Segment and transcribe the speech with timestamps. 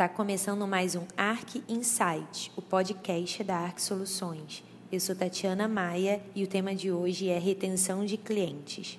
[0.00, 4.64] Tá começando mais um Arc Insight, o podcast da Arc Soluções.
[4.90, 8.98] Eu sou Tatiana Maia e o tema de hoje é retenção de clientes.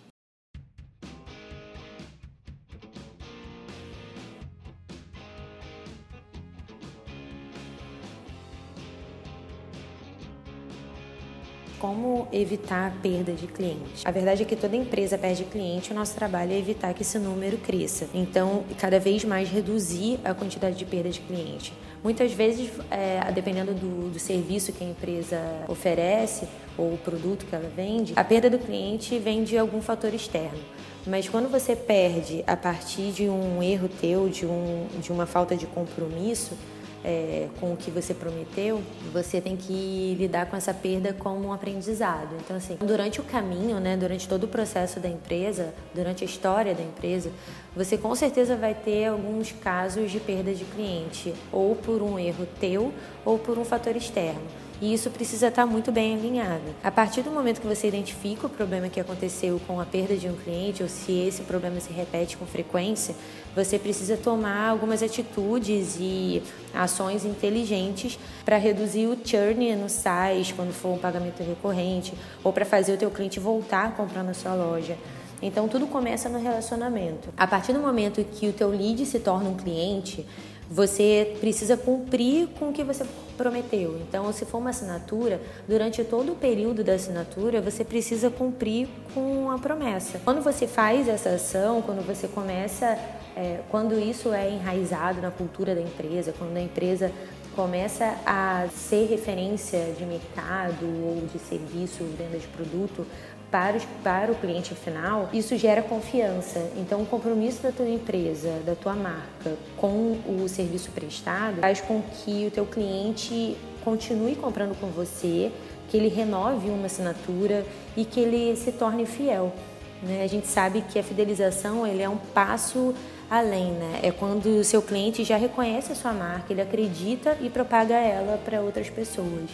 [11.82, 14.06] Como evitar perda de clientes.
[14.06, 17.18] A verdade é que toda empresa perde cliente, o nosso trabalho é evitar que esse
[17.18, 18.08] número cresça.
[18.14, 21.74] Então, cada vez mais reduzir a quantidade de perda de cliente.
[22.04, 27.56] Muitas vezes, é, dependendo do, do serviço que a empresa oferece ou o produto que
[27.56, 30.60] ela vende, a perda do cliente vem de algum fator externo.
[31.08, 35.56] Mas quando você perde a partir de um erro teu, de, um, de uma falta
[35.56, 36.56] de compromisso,
[37.04, 41.54] é, com o que você prometeu, você tem que lidar com essa perda como um
[41.54, 42.36] aprendizado.
[42.44, 46.74] Então, assim, durante o caminho, né, durante todo o processo da empresa, durante a história
[46.74, 47.32] da empresa,
[47.76, 52.48] você com certeza vai ter alguns casos de perda de cliente, ou por um erro
[52.60, 52.94] teu,
[53.26, 54.42] ou por um fator externo.
[54.82, 56.64] E isso precisa estar muito bem alinhado.
[56.84, 60.28] A partir do momento que você identifica o problema que aconteceu com a perda de
[60.28, 63.16] um cliente, ou se esse problema se repete com frequência,
[63.56, 66.42] você precisa tomar algumas atitudes e
[66.74, 72.66] ações inteligentes para reduzir o churn no SaaS quando for um pagamento recorrente, ou para
[72.66, 74.98] fazer o teu cliente voltar a comprar na sua loja.
[75.44, 77.30] Então tudo começa no relacionamento.
[77.38, 80.26] A partir do momento que o teu lead se torna um cliente,
[80.72, 83.06] você precisa cumprir com o que você
[83.38, 84.00] prometeu.
[84.08, 89.52] Então, se for uma assinatura, durante todo o período da assinatura, você precisa cumprir com
[89.52, 90.22] a promessa.
[90.24, 92.98] Quando você faz essa ação, quando você começa,
[93.36, 97.12] é, quando isso é enraizado na cultura da empresa, quando a empresa
[97.56, 103.06] começa a ser referência de mercado ou de serviço, venda de produto,
[103.52, 106.72] para, para o cliente final, isso gera confiança.
[106.78, 112.02] Então, o compromisso da tua empresa, da tua marca com o serviço prestado faz com
[112.02, 115.52] que o teu cliente continue comprando com você,
[115.90, 117.66] que ele renove uma assinatura
[117.98, 119.54] e que ele se torne fiel.
[120.02, 120.24] Né?
[120.24, 122.94] A gente sabe que a fidelização ele é um passo
[123.30, 124.00] além, né?
[124.04, 128.38] É quando o seu cliente já reconhece a sua marca, ele acredita e propaga ela
[128.44, 129.50] para outras pessoas.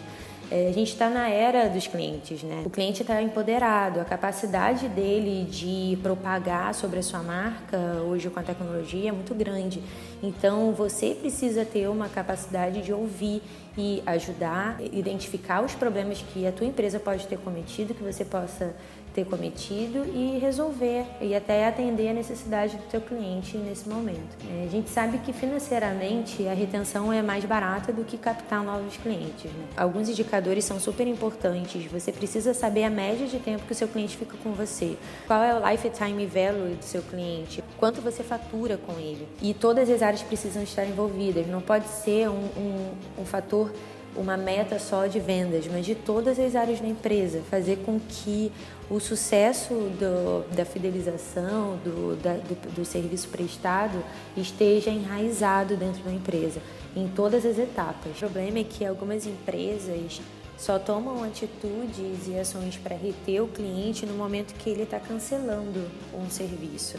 [0.50, 2.63] É, a gente está na era dos clientes, né?
[2.66, 8.40] O cliente está empoderado, a capacidade dele de propagar sobre a sua marca hoje com
[8.40, 9.84] a tecnologia é muito grande.
[10.24, 13.41] Então você precisa ter uma capacidade de ouvir
[13.78, 18.76] e ajudar, identificar os problemas que a tua empresa pode ter cometido, que você possa
[19.18, 24.38] ter cometido e resolver e até atender a necessidade do teu cliente nesse momento.
[24.48, 28.96] É, a gente sabe que financeiramente a retenção é mais barata do que captar novos
[28.98, 29.46] clientes.
[29.46, 29.66] Né?
[29.76, 31.84] Alguns indicadores são super importantes.
[31.86, 34.96] Você precisa saber a média de tempo que o seu cliente fica com você,
[35.26, 39.28] qual é o lifetime value do seu cliente, quanto você fatura com ele.
[39.42, 41.48] E todas as áreas precisam estar envolvidas.
[41.48, 43.67] Não pode ser um, um, um fator
[44.16, 48.52] uma meta só de vendas, mas de todas as áreas da empresa, fazer com que
[48.90, 54.04] o sucesso do, da fidelização, do, da, do, do serviço prestado
[54.36, 56.62] esteja enraizado dentro da empresa,
[56.96, 58.16] em todas as etapas.
[58.16, 60.22] O problema é que algumas empresas
[60.58, 65.86] só tomam atitudes e ações para reter o cliente no momento que ele está cancelando
[66.14, 66.98] um serviço.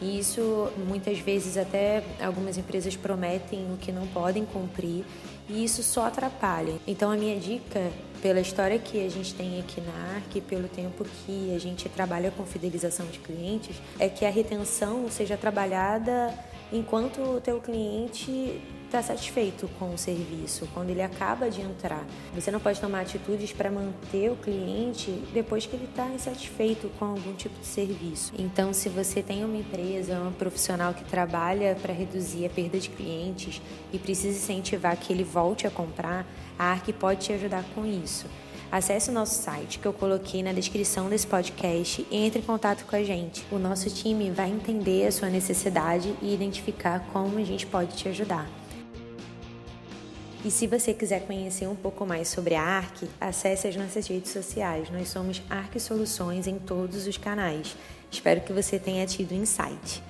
[0.00, 5.04] E isso muitas vezes até algumas empresas prometem o que não podem cumprir
[5.48, 6.74] e isso só atrapalha.
[6.86, 7.90] Então a minha dica,
[8.22, 12.30] pela história que a gente tem aqui na ARC, pelo tempo que a gente trabalha
[12.30, 16.34] com fidelização de clientes, é que a retenção seja trabalhada
[16.72, 18.60] enquanto o teu cliente
[18.94, 22.06] está satisfeito com o serviço, quando ele acaba de entrar.
[22.32, 27.06] Você não pode tomar atitudes para manter o cliente depois que ele está insatisfeito com
[27.06, 28.32] algum tipo de serviço.
[28.38, 32.88] Então, se você tem uma empresa, um profissional que trabalha para reduzir a perda de
[32.88, 33.60] clientes
[33.92, 36.24] e precisa incentivar que ele volte a comprar,
[36.56, 38.26] a ARC pode te ajudar com isso.
[38.70, 42.84] Acesse o nosso site que eu coloquei na descrição desse podcast e entre em contato
[42.84, 43.44] com a gente.
[43.50, 48.08] O nosso time vai entender a sua necessidade e identificar como a gente pode te
[48.08, 48.48] ajudar.
[50.44, 54.30] E se você quiser conhecer um pouco mais sobre a ARC, acesse as nossas redes
[54.30, 54.90] sociais.
[54.90, 57.74] Nós somos ARC Soluções em todos os canais.
[58.10, 60.02] Espero que você tenha tido insight.